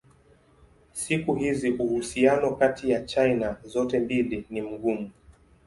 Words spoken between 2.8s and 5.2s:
ya China zote mbili ni mgumu.